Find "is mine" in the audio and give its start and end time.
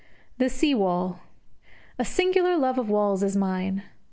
3.21-3.83